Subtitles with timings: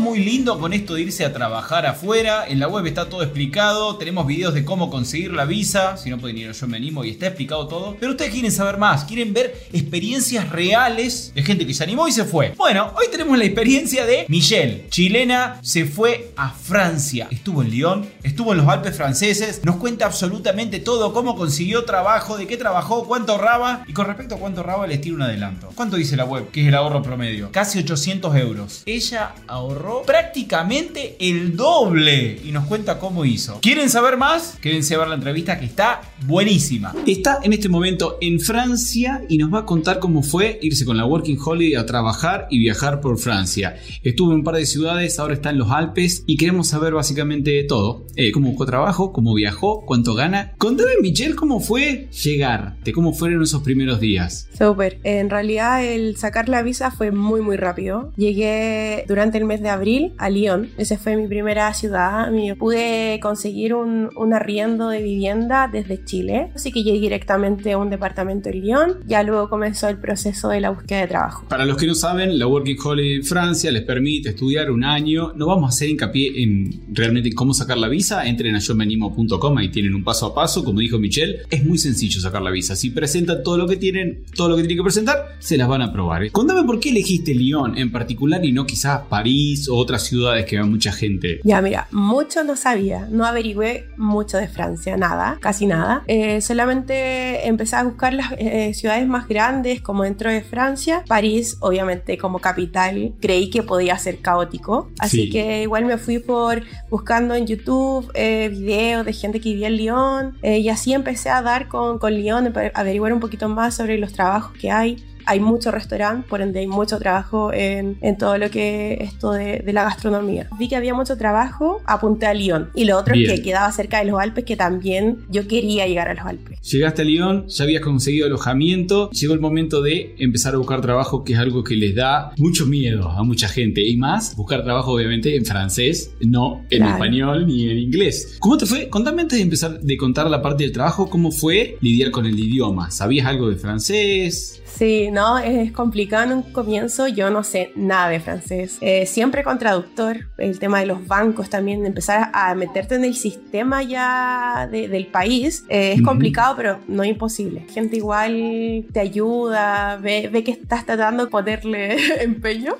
[0.00, 2.44] Muy lindo con esto de irse a trabajar afuera.
[2.48, 3.96] En la web está todo explicado.
[3.96, 5.96] Tenemos videos de cómo conseguir la visa.
[5.96, 7.96] Si no pueden ir, yo me animo y está explicado todo.
[8.00, 9.04] Pero ustedes quieren saber más.
[9.04, 12.54] Quieren ver experiencias reales de gente que se animó y se fue.
[12.56, 17.28] Bueno, hoy tenemos la experiencia de Michelle, chilena, se fue a Francia.
[17.30, 19.60] Estuvo en Lyon, estuvo en los Alpes franceses.
[19.64, 21.12] Nos cuenta absolutamente todo.
[21.12, 23.84] Cómo consiguió trabajo, de qué trabajó, cuánto ahorraba.
[23.86, 25.70] Y con respecto a cuánto ahorraba, les tiro un adelanto.
[25.74, 26.50] ¿Cuánto dice la web?
[26.50, 27.50] Que es el ahorro promedio.
[27.52, 28.82] Casi 800 euros.
[28.86, 33.60] Ella ahorró prácticamente el doble y nos cuenta cómo hizo.
[33.60, 34.58] ¿Quieren saber más?
[34.60, 36.94] Quédense a ver la entrevista que está buenísima.
[37.06, 40.96] Está en este momento en Francia y nos va a contar cómo fue irse con
[40.96, 43.76] la Working Holiday a trabajar y viajar por Francia.
[44.02, 47.62] Estuvo en un par de ciudades, ahora está en los Alpes y queremos saber básicamente
[47.64, 48.06] todo.
[48.16, 50.54] Eh, cómo buscó trabajo, cómo viajó, cuánto gana.
[50.58, 54.48] Contame Michelle cómo fue llegar, de cómo fueron esos primeros días.
[54.56, 54.98] Súper.
[55.04, 58.12] En realidad el sacar la visa fue muy muy rápido.
[58.16, 59.79] Llegué durante el mes de abril
[60.18, 60.68] a Lyon.
[60.76, 62.30] Esa fue mi primera ciudad.
[62.58, 67.90] Pude conseguir un, un, arriendo de vivienda desde Chile, así que llegué directamente a un
[67.90, 69.00] departamento en Lyon.
[69.06, 71.46] Ya luego comenzó el proceso de la búsqueda de trabajo.
[71.48, 75.32] Para los que no saben, la Working Holiday Francia les permite estudiar un año.
[75.34, 78.26] No vamos a hacer hincapié en realmente cómo sacar la visa.
[78.26, 80.64] Entren a yomenimo.com, ahí tienen un paso a paso.
[80.64, 82.76] Como dijo Michelle, es muy sencillo sacar la visa.
[82.76, 85.82] Si presentan todo lo que tienen, todo lo que tienen que presentar, se las van
[85.82, 86.30] a aprobar.
[86.30, 90.66] Contame por qué elegiste Lyon en particular y no quizás París otras ciudades que va
[90.66, 91.40] mucha gente?
[91.44, 96.02] Ya, mira, mucho no sabía, no averigüé mucho de Francia, nada, casi nada.
[96.06, 101.04] Eh, solamente empecé a buscar las eh, ciudades más grandes como dentro de Francia.
[101.06, 104.90] París, obviamente, como capital, creí que podía ser caótico.
[104.98, 109.68] Así que igual me fui por buscando en YouTube eh, videos de gente que vivía
[109.68, 113.98] en Lyon y así empecé a dar con, con Lyon, averiguar un poquito más sobre
[113.98, 118.38] los trabajos que hay hay mucho restaurante, por ende hay mucho trabajo en, en todo
[118.38, 120.48] lo que es esto de, de, la gastronomía.
[120.58, 122.70] Vi que había mucho trabajo, apunté a Lyon.
[122.74, 126.08] Y lo otro es que quedaba cerca de los Alpes, que también yo quería llegar
[126.08, 126.60] a los Alpes.
[126.62, 131.24] Llegaste a Lyon, ya habías conseguido alojamiento, llegó el momento de empezar a buscar trabajo,
[131.24, 133.86] que es algo que les da mucho miedo a mucha gente.
[133.86, 138.36] Y más, buscar trabajo obviamente en francés, no en español ni en inglés.
[138.40, 138.88] ¿Cómo te fue?
[138.88, 142.38] Contame antes de empezar de contar la parte del trabajo, ¿cómo fue lidiar con el
[142.38, 142.90] idioma?
[142.90, 144.62] ¿Sabías algo de francés?
[144.64, 147.08] Sí, no, es complicado en un comienzo.
[147.08, 148.78] Yo no sé nada de francés.
[148.80, 150.28] Eh, siempre con traductor.
[150.38, 155.64] El tema de los bancos también, empezar a meterte en el sistema ya del país.
[155.68, 157.66] Eh, es complicado, pero no imposible.
[157.72, 162.74] Gente igual te ayuda, ve, ve que estás tratando de ponerle empeño.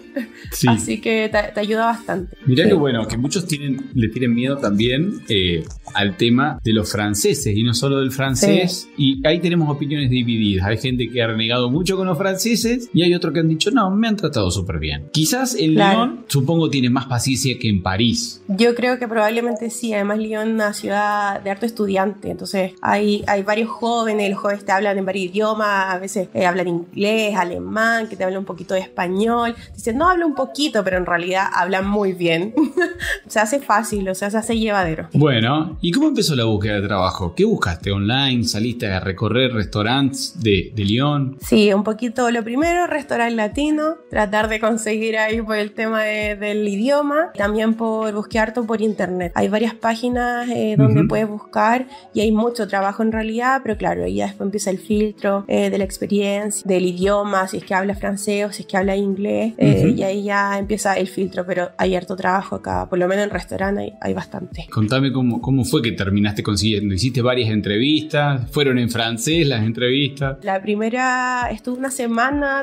[0.67, 2.37] Así que te, ayuda bastante.
[2.47, 5.65] Mirá que bueno, que muchos tienen, le tienen miedo también eh,
[5.95, 8.89] al tema de los franceses y no solo del francés.
[8.97, 10.67] Y ahí tenemos opiniones divididas.
[10.67, 13.71] Hay gente que ha renegado mucho con los franceses y hay otros que han dicho,
[13.71, 15.09] no, me han tratado súper bien.
[15.11, 18.43] Quizás en Lyon, supongo, tiene más paciencia que en París.
[18.47, 19.95] Yo creo que probablemente sí.
[19.95, 22.31] Además, Lyon es una ciudad de harto estudiante.
[22.31, 24.31] Entonces, hay, hay varios jóvenes.
[24.31, 25.95] Los jóvenes te hablan en varios idiomas.
[25.95, 29.55] A veces eh, hablan inglés, alemán, que te hablan un poquito de español.
[29.75, 32.55] Dicen, no, hablo un poquito, pero en realidad hablan muy bien.
[33.29, 35.09] se hace fácil, o sea, se hace llevadero.
[35.15, 37.35] Bueno, ¿y cómo empezó la búsqueda de trabajo?
[37.35, 38.45] ¿Qué buscaste online?
[38.45, 41.39] ¿Saliste a recorrer restaurantes de, de Lyon?
[41.41, 46.67] Sí, un poquito lo primero, restaurante latino, tratar de conseguir ahí por el tema del
[46.67, 49.33] idioma, también por buscar todo por internet.
[49.35, 54.05] Hay varias páginas eh, donde puedes buscar y hay mucho trabajo en realidad, pero claro,
[54.05, 57.75] ahí ya después empieza el filtro eh, de la experiencia, del idioma, si es que
[57.75, 61.47] habla francés o si es que habla inglés, eh, y ahí ya empieza el filtro,
[61.47, 64.67] pero hay harto trabajo acá, por lo menos en restaurante hay, hay bastante.
[64.71, 70.39] Contame cómo, cómo fue que terminaste consiguiendo, hiciste varias entrevistas, fueron en francés las entrevistas.
[70.43, 72.00] La primera estuve una semana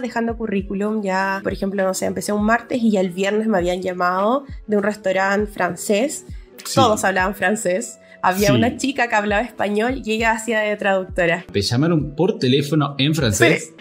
[0.01, 3.57] dejando currículum, ya, por ejemplo, no sé, empecé un martes y ya el viernes me
[3.57, 6.25] habían llamado de un restaurante francés.
[6.73, 7.99] Todos hablaban francés.
[8.21, 11.45] Había una chica que hablaba español y ella hacía de traductora.
[11.51, 13.73] ¿Te llamaron por teléfono en francés?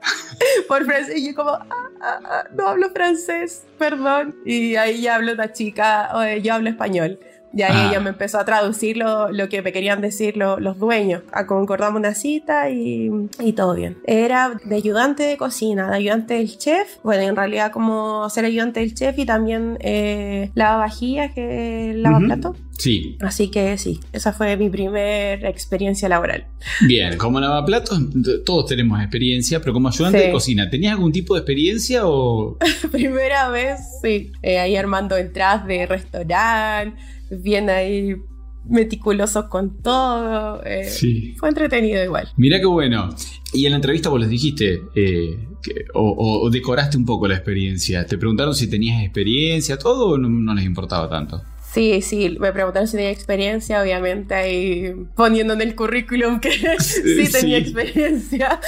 [0.68, 1.66] por francés y yo como, ah,
[2.02, 4.36] ah, ah, no hablo francés, perdón.
[4.44, 6.10] Y ahí ya hablo una chica,
[6.42, 7.18] yo hablo español
[7.52, 11.22] Y ahí ella me empezó a traducir lo, lo que me querían decir los dueños.
[11.46, 13.10] Concordamos una cita y,
[13.40, 13.98] y, todo bien.
[14.06, 16.98] Era de ayudante de cocina, de ayudante del chef.
[17.02, 22.20] Bueno, en realidad como ser ayudante del chef y también eh, lava vajillas, que lava
[22.20, 22.56] plato.
[22.80, 23.18] Sí.
[23.20, 26.46] Así que sí, esa fue mi primera experiencia laboral.
[26.86, 28.00] Bien, como lavaplatos,
[28.46, 32.56] todos tenemos experiencia, pero como ayudante de cocina, ¿tenías algún tipo de experiencia o...?
[32.90, 34.32] primera vez, sí.
[34.40, 36.98] Eh, ahí armando entradas de restaurante,
[37.30, 38.16] bien ahí
[38.64, 40.62] meticulosos con todo.
[40.64, 41.34] Eh, sí.
[41.38, 42.28] Fue entretenido igual.
[42.36, 43.10] Mira qué bueno.
[43.52, 45.48] Y en la entrevista vos les dijiste, eh,
[45.94, 48.06] o, decoraste un poco la experiencia.
[48.06, 51.42] ¿Te preguntaron si tenías experiencia, todo o no les importaba tanto?
[51.72, 56.50] Sí, sí, me preguntaron si tenía experiencia, obviamente ahí poniendo en el currículum que
[56.80, 58.58] sí tenía experiencia,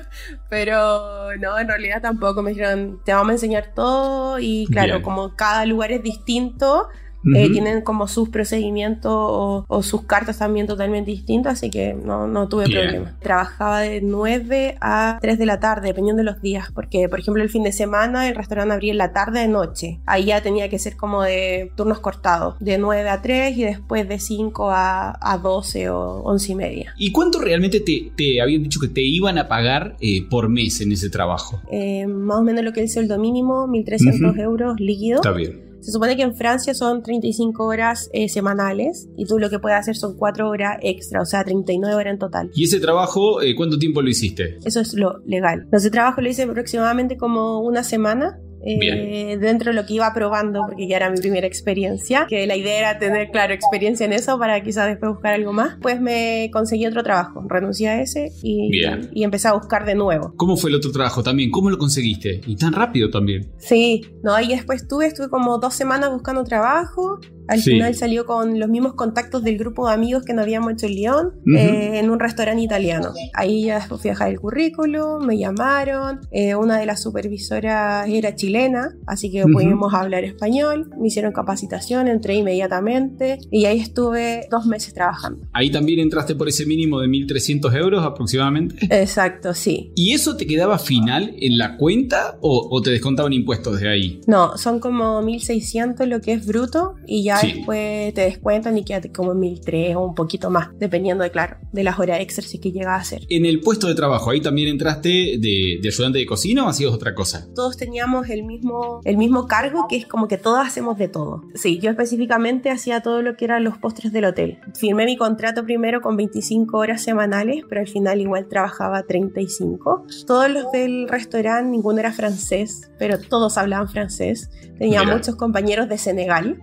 [0.50, 5.36] pero no, en realidad tampoco me dijeron, te vamos a enseñar todo y claro, como
[5.36, 6.88] cada lugar es distinto,
[7.34, 12.48] eh, tienen como sus procedimientos o, sus cartas también totalmente distintas, así que no, no
[12.48, 13.16] tuve problema.
[13.20, 17.42] Trabajaba de 9 a 3 de la tarde, dependiendo de los días, porque por ejemplo
[17.42, 20.00] el fin de semana el restaurante abría en la tarde de noche.
[20.06, 24.08] Ahí ya tenía que ser como de turnos cortados, de 9 a 3 y después
[24.08, 26.94] de 5 a, a 12 o 11 y media.
[26.98, 30.80] ¿Y cuánto realmente te, te habían dicho que te iban a pagar eh, por mes
[30.80, 31.60] en ese trabajo?
[31.70, 35.16] Eh, más o menos lo que es el sueldo mínimo, 1.300 euros líquido.
[35.16, 35.69] Está bien.
[35.80, 39.78] Se supone que en Francia son 35 horas eh, semanales y tú lo que puedes
[39.78, 42.50] hacer son 4 horas extra, o sea, 39 horas en total.
[42.54, 44.58] ¿Y ese trabajo, eh, cuánto tiempo lo hiciste?
[44.64, 45.66] Eso es lo legal.
[45.72, 50.62] Ese trabajo lo hice aproximadamente como una semana eh, dentro de lo que iba probando,
[50.66, 54.38] porque ya era mi primera experiencia, que la idea era tener, claro, experiencia en eso
[54.38, 58.70] para quizás después buscar algo más, pues me conseguí otro trabajo, renuncié a ese y,
[59.12, 60.32] y empecé a buscar de nuevo.
[60.36, 61.50] ¿Cómo fue el otro trabajo también?
[61.50, 62.40] ¿Cómo lo conseguiste?
[62.46, 63.50] Y tan rápido también.
[63.58, 68.60] Sí, no, ahí después estuve, estuve como dos semanas buscando trabajo, al final salió con
[68.60, 72.08] los mismos contactos del grupo de amigos que nos habíamos hecho en Lyon, eh, en
[72.08, 73.12] un restaurante italiano.
[73.34, 78.08] Ahí ya después fui a dejar el currículum, me llamaron, eh, una de las supervisoras
[78.08, 84.46] era chilena, así que pudimos hablar español, me hicieron capacitación, entré inmediatamente y ahí estuve
[84.48, 85.44] dos meses trabajando.
[85.52, 88.76] Ahí también entraste por ese mínimo de 1.300 euros aproximadamente.
[88.90, 89.90] Exacto, sí.
[89.96, 94.20] ¿Y eso te quedaba final en la cuenta o, o te descontaban impuestos desde ahí?
[94.28, 99.10] No, son como 1.600 lo que es bruto y ya después te descuentan y quédate
[99.12, 102.72] como en 1003 o un poquito más, dependiendo de, claro, de las horas extras que
[102.72, 103.22] llega a hacer.
[103.28, 107.14] En el puesto de trabajo, ¿ahí también entraste de, ayudante de cocina o hacías otra
[107.14, 107.46] cosa?
[107.54, 111.42] Todos teníamos el mismo, el mismo cargo, que es como que todos hacemos de todo.
[111.54, 114.58] Sí, yo específicamente hacía todo lo que eran los postres del hotel.
[114.74, 120.06] Firmé mi contrato primero con 25 horas semanales, pero al final igual trabajaba 35.
[120.26, 124.50] Todos los del restaurante, ninguno era francés, pero todos hablaban francés.
[124.78, 126.60] Tenía muchos compañeros de Senegal.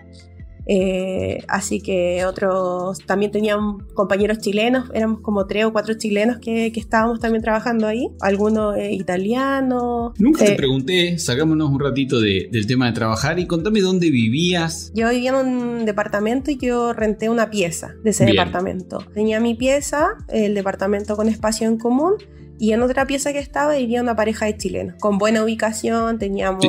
[0.68, 6.68] Eh, así que otros también tenían compañeros chilenos, éramos como tres o cuatro chilenos que,
[6.78, 10.14] estábamos también trabajando ahí, algunos eh, italianos.
[10.20, 14.92] Nunca te eh, pregunté, sacámonos un ratito del tema de trabajar y contame dónde vivías.
[14.94, 19.00] Yo vivía en un departamento y yo renté una pieza de ese departamento.
[19.14, 22.14] Tenía mi pieza, el departamento con espacio en común
[22.60, 24.96] y en otra pieza que estaba vivía una pareja de chilenos.
[25.00, 26.66] Con buena ubicación, teníamos.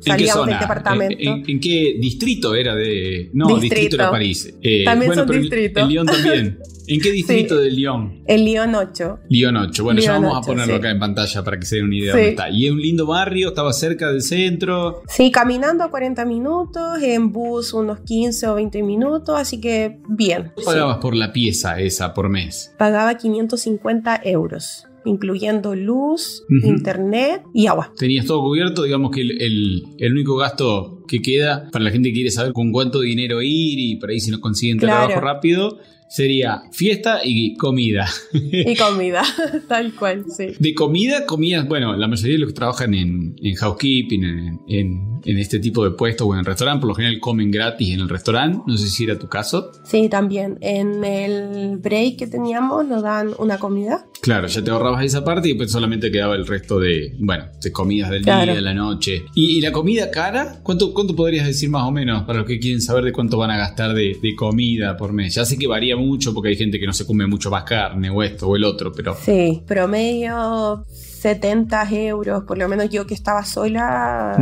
[0.00, 1.16] salíamos del departamento.
[1.18, 3.30] ¿En, qué distrito era de.?
[3.32, 4.54] No, distrito, de París.
[4.62, 5.82] Eh, también son distritos.
[5.82, 6.58] En Lyon también.
[6.86, 8.22] ¿En qué distrito de Lyon?
[8.26, 9.20] En Lyon 8.
[9.28, 9.84] Lyon 8.
[9.84, 12.18] Bueno, ya vamos a ponerlo acá en pantalla para que se den una idea de
[12.18, 12.50] dónde está.
[12.50, 15.02] Y es un lindo barrio, estaba cerca del centro.
[15.08, 20.52] Sí, caminando a 40 minutos, en bus unos 15 o 20 minutos, así que bien.
[20.54, 22.74] ¿Cuánto pagabas por la pieza esa por mes?
[22.78, 27.92] Pagaba 550 euros incluyendo luz, internet y agua.
[27.96, 32.30] Tenías todo cubierto, digamos que el, único gasto que queda para la gente que quiere
[32.30, 35.78] saber con cuánto dinero ir y por ahí si no consiguen trabajo rápido,
[36.12, 38.06] sería fiesta y comida.
[38.34, 39.22] Y comida,
[39.68, 40.48] tal cual, sí.
[40.58, 45.84] De comida, comías, bueno, la mayoría de los que trabajan en, housekeeping, en, este tipo
[45.84, 48.58] de puestos o en el restaurante, por lo general comen gratis en el restaurante.
[48.66, 49.72] No sé si era tu caso.
[49.84, 50.58] Sí, también.
[50.60, 54.04] En el break que teníamos nos dan una comida.
[54.20, 57.72] Claro, ya te ahorrabas esa parte y pues solamente quedaba el resto de, bueno, de
[57.72, 59.24] comidas del día, de la noche.
[59.34, 60.60] ¿Y, la comida cara?
[60.62, 63.50] ¿Cuánto, ¿Cuánto podrías decir más o menos para los que quieren saber de cuánto van
[63.50, 65.34] a gastar de, de comida por mes?
[65.34, 68.10] Ya sé que varía mucho porque hay gente que no se come mucho más carne
[68.10, 69.14] o esto o el otro, pero...
[69.14, 70.84] Sí, promedio
[71.22, 74.36] 70 euros, por lo menos yo que estaba sola,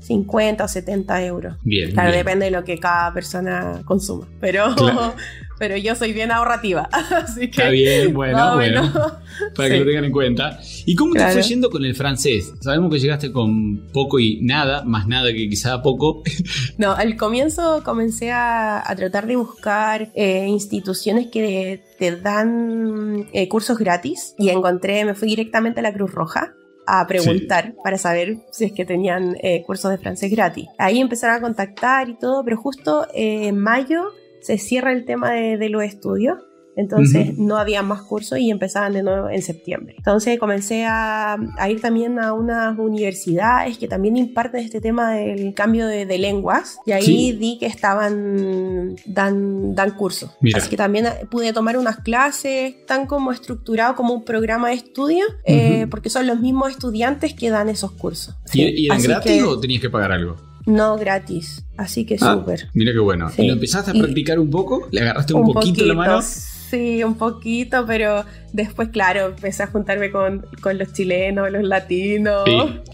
[0.00, 1.56] 50 o 70 euros.
[1.62, 1.90] Bien.
[1.90, 4.74] Claro, depende de lo que cada persona consuma, pero
[5.60, 6.88] pero yo soy bien ahorrativa.
[7.10, 8.90] Así que, Está bien, bueno, bueno.
[9.54, 10.58] Para que lo tengan en cuenta.
[10.86, 12.54] ¿Y cómo te fue yendo con el francés?
[12.60, 16.22] Sabemos que llegaste con poco y nada, más nada que quizá poco.
[16.78, 23.76] No, al comienzo comencé a, tratar de buscar eh, instituciones que te dan eh, cursos
[23.78, 26.54] gratis y encontré, me fui directamente a la Cruz Roja
[26.86, 30.68] a preguntar para saber si es que tenían eh, cursos de francés gratis.
[30.78, 34.06] Ahí empezaron a contactar y todo, pero justo en mayo
[34.40, 36.38] se cierra el tema de, de los estudios
[36.76, 39.94] entonces no había más cursos y empezaban de nuevo en septiembre.
[39.98, 41.36] Entonces comencé a,
[41.68, 46.92] ir también a unas universidades que también imparten este tema del cambio de, lenguas y
[46.92, 50.30] ahí di que estaban, dan, dan cursos.
[50.54, 55.24] Así que también pude tomar unas clases tan como estructurado como un programa de estudio
[55.44, 58.34] eh, porque son los mismos estudiantes que dan esos cursos.
[58.52, 60.49] ¿Y, eran gratis o tenías que pagar algo?
[60.70, 61.64] No, gratis.
[61.76, 62.68] Así que ah, súper.
[62.74, 63.30] Mira qué bueno.
[63.36, 64.88] ¿Y lo empezaste a practicar un poco?
[64.92, 66.20] ¿Le agarraste un, poquito la mano?
[66.22, 70.44] Sí, un poquito, pero después, claro, empecé a juntarme con,
[70.78, 72.44] los chilenos, los latinos.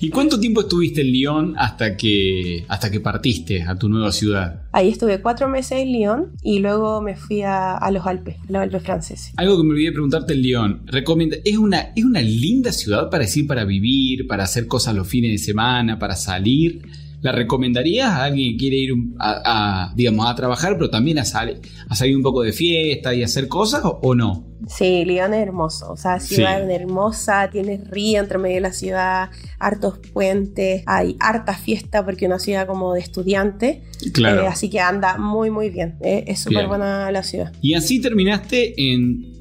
[0.00, 4.62] ¿Y cuánto tiempo estuviste en Lyon hasta que, hasta que partiste a tu nueva ciudad?
[4.72, 8.62] Ahí estuve cuatro meses en Lyon y luego me fui a, los Alpes, a los
[8.62, 9.32] Alpes franceses.
[9.36, 10.82] Algo que me olvidé preguntarte en Lyon.
[10.86, 15.06] Recomienda, ¿es una, ¿Es una linda ciudad para decir, para vivir, para hacer cosas los
[15.06, 16.80] fines de semana, para salir?
[17.26, 21.96] ¿La recomendarías a alguien que quiere ir a, digamos, a trabajar, pero también a, a
[21.96, 24.46] salir un poco de fiesta y hacer cosas o, no?
[24.68, 29.30] Sí, Lyon es hermoso, o sea, ciudad hermosa, tienes río entre medio de la ciudad,
[29.58, 34.42] hartos puentes, hay harta fiesta porque es una ciudad como de estudiante, claro.
[34.42, 37.52] Eh, así que anda muy muy bien, eh, es súper buena la ciudad.
[37.60, 39.34] Y así terminaste en,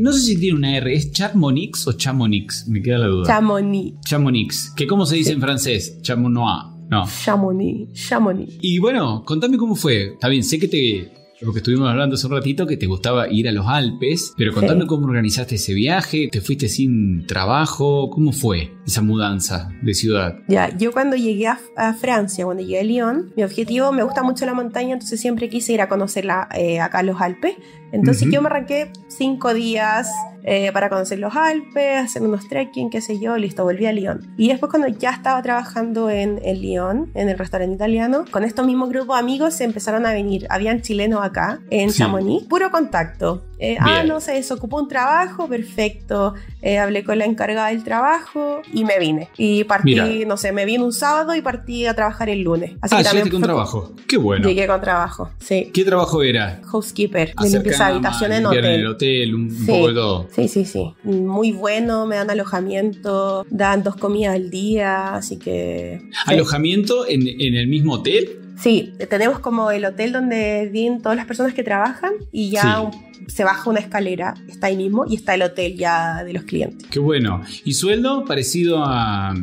[0.00, 2.66] no sé si tiene una R, ¿es Chamonix o Chamonix?
[2.68, 3.26] Me queda la duda.
[3.26, 4.00] Chamonix.
[4.04, 6.78] Chamonix, que cómo se dice en francés, Chamonois.
[6.90, 7.04] No.
[7.06, 8.58] Chamonix, Chamonix.
[8.62, 10.12] Y bueno, contame cómo fue.
[10.14, 13.28] Está bien, sé que te, lo que estuvimos hablando hace un ratito, que te gustaba
[13.30, 18.32] ir a los Alpes, pero contame cómo organizaste ese viaje, te fuiste sin trabajo, ¿cómo
[18.32, 20.36] fue esa mudanza de ciudad?
[20.48, 21.58] Ya, yo cuando llegué a,
[21.94, 25.72] Francia, cuando llegué a Lyon, mi objetivo, me gusta mucho la montaña, entonces siempre quise
[25.72, 27.54] ir a conocerla eh, acá a los Alpes.
[27.92, 30.10] Entonces yo me arranqué cinco días
[30.44, 34.32] eh, para conocer los Alpes, hacer unos trekking, qué sé yo, listo, volví a Lyon.
[34.36, 38.66] Y después cuando ya estaba trabajando en, en Lyon, en el restaurante italiano, con estos
[38.66, 40.46] mismos grupos de amigos se empezaron a venir.
[40.50, 43.47] Habían chilenos acá, en Chamonix, puro contacto.
[43.58, 46.34] Eh, ah, no, se desocupó un trabajo, perfecto.
[46.62, 49.28] Eh, hablé con la encargada del trabajo y me vine.
[49.36, 52.72] Y partí, no sé, me vine un sábado y partí a trabajar el lunes.
[52.80, 53.92] Así ah, que también con trabajo.
[54.06, 54.48] Qué bueno.
[54.48, 55.70] Llegué con trabajo, sí.
[55.72, 56.60] ¿Qué trabajo era?
[56.66, 58.64] Housekeeper, de limpieza habitación en hotel.
[58.64, 60.28] En el hotel, un, poco de todo.
[60.34, 60.94] Sí, sí, sí.
[61.02, 66.00] Muy bueno, me dan alojamiento, dan dos comidas al día, así que.
[66.26, 68.38] ¿Alojamiento en, en el mismo hotel?
[68.58, 72.90] Sí, tenemos como el hotel donde viven todas las personas que trabajan y ya
[73.28, 76.88] se baja una escalera, está ahí mismo y está el hotel ya de los clientes.
[76.90, 77.42] Qué bueno.
[77.64, 79.34] ¿Y sueldo parecido a,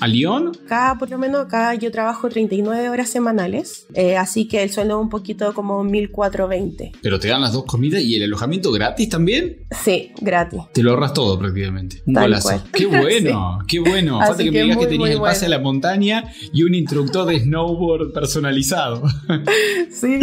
[0.00, 0.52] ¿A Lyon?
[0.64, 4.98] Acá, por lo menos, acá yo trabajo 39 horas semanales, eh, así que el sueldo
[4.98, 6.92] es un poquito como 1420.
[7.02, 9.66] ¿Pero te dan las dos comidas y el alojamiento gratis también?
[9.70, 10.60] Sí, gratis.
[10.72, 12.02] Te lo ahorras todo prácticamente.
[12.06, 12.62] Un golazo.
[12.72, 14.20] Qué bueno, qué bueno.
[14.20, 17.40] Falta que, me digas que tenías el pase a la montaña y un instructor de
[17.40, 19.02] snowboard personalizado.
[19.90, 20.20] sí,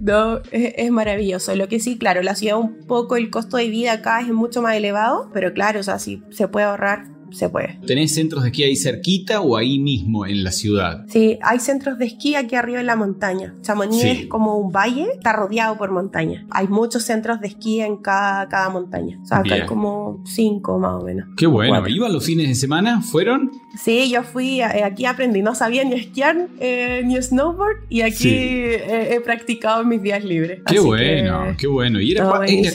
[0.00, 1.54] no, es, es, maravilloso.
[1.56, 4.62] Lo que sí, claro, la ciudad un poco, el costo de vida acá es mucho
[4.62, 7.78] más elevado, pero claro, o sea, sí se puede ahorrar se puede.
[7.86, 11.04] ¿Tenés centros de esquí ahí cerquita o ahí mismo en la ciudad?
[11.08, 13.54] Sí, hay centros de esquí aquí arriba en la montaña.
[13.62, 16.46] Chamonix es como un valle, está rodeado por montaña.
[16.50, 19.18] Hay muchos centros de esquí en cada, cada montaña.
[19.22, 21.28] O sea, acá hay como cinco más o menos.
[21.36, 21.86] Qué bueno.
[21.88, 23.02] ¿Iban los fines de semana?
[23.02, 23.50] ¿Fueron?
[23.82, 28.28] Sí, yo fui, eh, aquí aprendí, no sabía ni esquiar eh, ni snowboard y aquí
[28.28, 30.60] he, practicado mis días libres.
[30.66, 32.00] Qué bueno, qué bueno.
[32.00, 32.24] ¿Y era,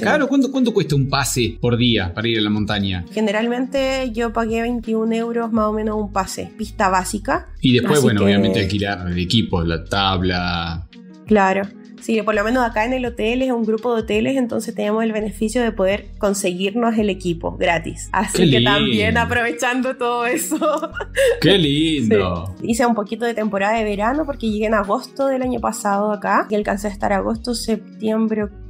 [0.01, 0.27] caro?
[0.27, 3.05] ¿Cuánto, ¿Cuánto cuesta un pase por día para ir a la montaña?
[3.12, 7.48] Generalmente yo pagué 21 euros más o menos un pase, pista básica.
[7.62, 10.88] Y después, bueno, obviamente alquilar el equipo, la tabla.
[11.25, 11.64] Claro.
[12.02, 15.04] Sí, por lo menos acá en el hotel es un grupo de hoteles, entonces tenemos
[15.04, 18.10] el beneficio de poder conseguirnos el equipo gratis.
[18.12, 20.58] Así que también aprovechando todo eso.
[21.42, 22.54] ¡Qué lindo!
[22.62, 26.46] Hice un poquito de temporada de verano porque llegué en agosto del año pasado acá
[26.52, 28.64] y alcancé a estar agosto, septiembre, octubre,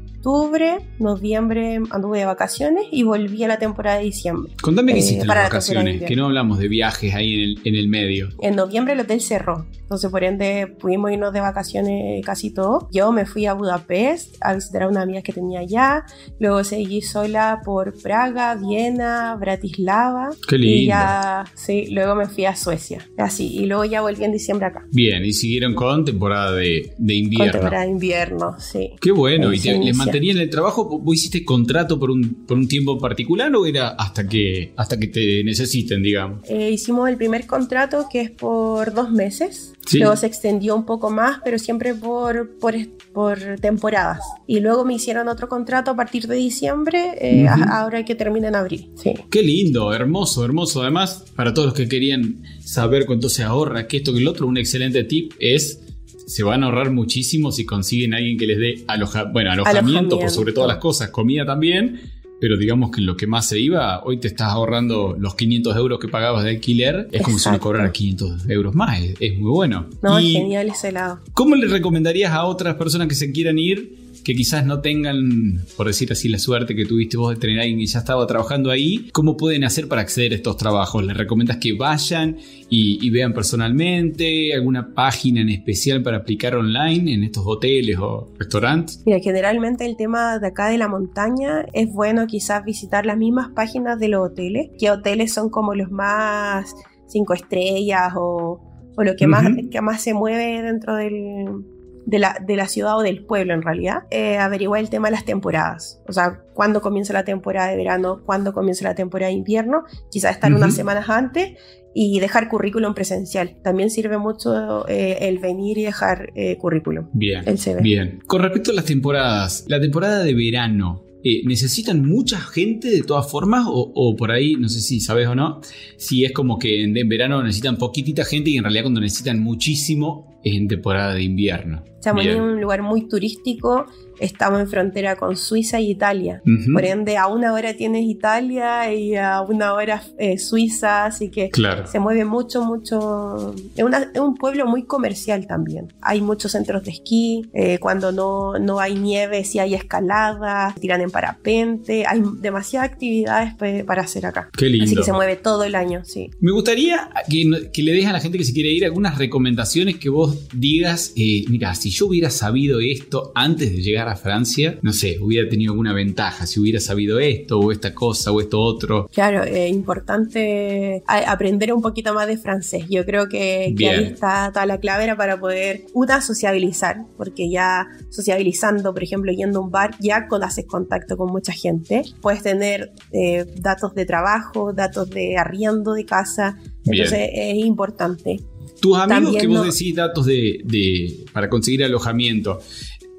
[0.99, 4.53] noviembre anduve de vacaciones y volví a la temporada de diciembre.
[4.61, 7.75] Contame qué hiciste en las vacaciones, que no hablamos de viajes ahí en el, en
[7.75, 8.29] el medio.
[8.41, 12.89] En noviembre el hotel cerró, entonces por ende pudimos irnos de vacaciones casi todo.
[12.91, 16.05] Yo me fui a Budapest a visitar a una amiga que tenía allá,
[16.39, 20.31] luego seguí sola por Praga, Viena, Bratislava.
[20.47, 20.75] Qué lindo.
[20.75, 24.67] Y ya, sí, luego me fui a Suecia, así, y luego ya volví en diciembre
[24.67, 24.85] acá.
[24.91, 27.51] Bien, y siguieron con temporada de, de invierno.
[27.51, 28.95] Con temporada de invierno, sí.
[28.99, 30.85] Qué bueno, ¿y te, les mantenían el trabajo?
[30.99, 35.07] ¿Vos hiciste contrato por un, por un tiempo particular o era hasta que, hasta que
[35.07, 36.39] te necesiten, digamos?
[36.49, 39.73] Eh, hicimos el primer contrato que es por dos meses.
[39.93, 42.73] Luego se extendió un poco más, pero siempre por, por,
[43.13, 44.21] por, temporadas.
[44.47, 48.55] Y luego me hicieron otro contrato a partir de diciembre, eh, ahora que termina en
[48.55, 48.89] abril.
[48.95, 49.13] Sí.
[49.29, 50.81] Qué lindo, hermoso, hermoso.
[50.81, 54.47] Además, para todos los que querían saber cuánto se ahorra, que esto, que el otro,
[54.47, 55.84] un excelente tip es
[56.25, 60.19] se van a ahorrar muchísimo si consiguen a alguien que les dé aloja bueno, alojamiento,
[60.19, 61.99] por sobre todas las cosas, comida también
[62.39, 65.99] pero digamos que lo que más se iba, hoy te estás ahorrando los 500 euros
[65.99, 69.87] que pagabas de alquiler, es como si uno cobrara 500 euros más, es, muy bueno.
[70.01, 71.19] No, es genial ese lado.
[71.33, 75.85] ¿Cómo le recomendarías a otras personas que se quieran ir que quizás no tengan, por
[75.85, 78.71] decir así, la suerte que tuviste vos de tener a alguien que ya estaba trabajando
[78.71, 81.05] ahí, ¿cómo pueden hacer para acceder a estos trabajos?
[81.05, 84.55] ¿Les recomiendas que vayan y, vean personalmente?
[84.55, 89.03] ¿Alguna página en especial para aplicar online en estos hoteles o restaurantes?
[89.05, 93.49] Mira, generalmente el tema de acá de la montaña es bueno quizás visitar las mismas
[93.49, 96.73] páginas de los hoteles, que hoteles son como los más
[97.07, 98.59] cinco estrellas o,
[98.97, 101.63] lo que, más, que más se mueve dentro del,
[102.05, 105.13] de la, de la ciudad o del pueblo en realidad, eh, averiguar el tema de
[105.13, 106.01] las temporadas.
[106.07, 110.35] O sea, cuándo comienza la temporada de verano, cuándo comienza la temporada de invierno, quizás
[110.35, 111.53] estar unas semanas antes
[111.95, 113.55] y dejar currículum presencial.
[113.63, 117.07] También sirve mucho eh, el venir y dejar eh, currículum.
[117.13, 117.43] Bien.
[117.81, 118.19] Bien.
[118.27, 123.31] Con respecto a las temporadas, la temporada de verano, eh, ¿necesitan mucha gente de todas
[123.31, 123.65] formas?
[123.67, 125.61] O, por ahí, no sé si sabes o no,
[125.97, 129.39] si es como que en, en verano necesitan poquitita gente y en realidad cuando necesitan
[129.39, 131.83] muchísimo es en temporada de invierno.
[132.05, 133.87] Estamos en un lugar muy turístico,
[134.19, 136.39] estamos en frontera con Suiza y Italia.
[136.71, 141.49] Por ende, a una hora tienes Italia y a una hora eh, Suiza, así que
[141.85, 143.55] se mueve mucho, mucho.
[143.75, 143.83] Es,
[144.19, 145.93] un pueblo muy comercial también.
[145.99, 151.01] Hay muchos centros de esquí, eh, cuando no, no hay nieve, sí hay escalada, tiran
[151.01, 154.49] en parapente, hay demasiadas actividades para hacer acá.
[154.55, 154.85] Qué lindo.
[154.85, 156.29] Así que se mueve todo el año, sí.
[156.39, 159.97] Me gustaría que, que le dejes a la gente que se quiere ir algunas recomendaciones
[159.97, 164.77] que vos digas, eh, mira, si yo hubiera sabido esto antes de llegar a Francia,
[164.81, 168.59] no sé, hubiera tenido alguna ventaja, si hubiera sabido esto o esta cosa o esto
[168.59, 169.07] otro.
[169.13, 172.85] Claro, es importante aprender un poquito más de francés.
[172.89, 178.93] Yo creo que, ahí está, toda la clave para poder, una, sociabilizar, porque ya sociabilizando,
[178.93, 182.03] por ejemplo, yendo a un bar, ya haces contacto con mucha gente.
[182.21, 186.57] Puedes tener eh, datos de trabajo, datos de arriendo de casa.
[186.85, 188.39] Entonces es importante.
[188.85, 192.59] Tus amigos que vos decís datos de, para conseguir alojamiento.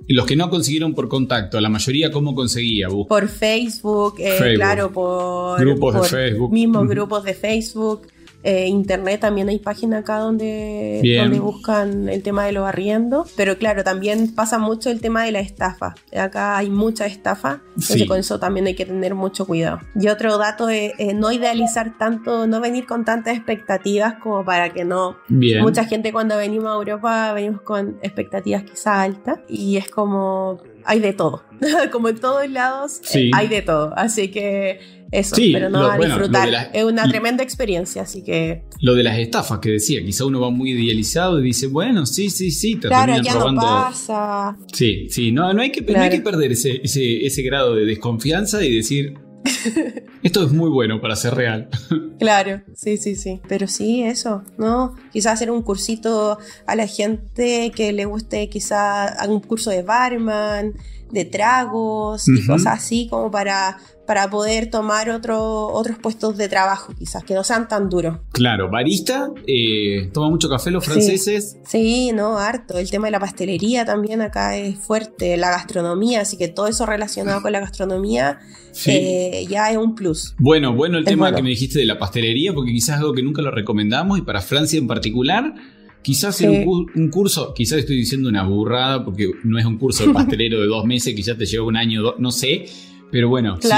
[0.09, 2.87] Los que no consiguieron por contacto, la mayoría, ¿cómo conseguía?
[2.89, 6.53] Por Facebook, eh, claro, por grupos de Facebook.
[6.53, 8.03] Mismos grupos de Facebook.
[8.49, 13.59] Eh, internet también hay páginas acá donde, donde buscan el tema de los arriendos, pero
[13.59, 15.97] claro, también pasa mucho el tema de la estafa.
[16.17, 19.81] Acá hay mucha estafa, entonces con eso también hay que tener mucho cuidado.
[20.01, 24.85] Y otro dato es no idealizar tanto, no venir con tantas expectativas como para que
[24.85, 25.17] no...
[25.29, 31.01] Mucha gente cuando venimos a Europa venimos con expectativas quizá altas y es como hay
[31.01, 31.43] de todo.
[31.93, 33.93] como en todos lados eh, hay de todo.
[33.97, 36.71] Así que eso, pero no a disfrutar.
[36.73, 38.63] es una tremenda experiencia, así que.
[38.81, 42.31] Lo de las estafas que decía, quizá uno va muy idealizado y dice, bueno, sí,
[42.31, 43.63] sí, sí, te claro, ya robando.
[43.63, 44.57] No pasa.
[44.73, 47.87] Sí, sí, no, no, hay, que, no hay que perder ese, ese, ese grado de
[47.87, 49.15] desconfianza y decir,
[50.23, 51.69] esto es muy bueno para ser real.
[52.19, 53.43] Claro, sí, sí, sí.
[53.47, 54.95] Pero sí, eso, ¿no?
[55.13, 60.73] Quizás hacer un cursito a la gente que le guste, quizás un curso de barman,
[61.11, 66.95] de tragos y cosas así como para para poder tomar otro, otros puestos de trabajo,
[66.99, 68.19] quizás, que no sean tan duros.
[68.33, 71.59] Claro, barista, eh, toma mucho café los franceses.
[71.67, 72.13] Sí.
[72.15, 72.79] no, harto.
[72.79, 76.87] El tema de la pastelería también acá es fuerte, la gastronomía, así que todo eso
[76.87, 78.39] relacionado con la gastronomía
[78.87, 80.35] eh, ya es un plus.
[80.39, 83.23] Bueno, bueno el tema que me dijiste de la pastelería, porque quizás es algo que
[83.23, 85.55] nunca lo recomendamos y para Francia en particular.
[86.03, 90.13] Quizás un, un, curso, quizás estoy diciendo una burrada porque no es un curso de
[90.15, 92.67] pastelero de dos meses, quizás te lleva un año, no sé,
[93.11, 93.69] pero bueno, si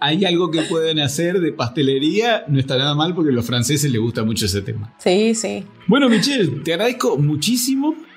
[0.00, 3.90] hay, algo que pueden hacer de pastelería, no está nada mal porque a los franceses
[3.90, 4.94] les gusta mucho ese tema.
[4.98, 5.64] Sí, sí.
[5.86, 7.94] Bueno, Michelle, te agradezco muchísimo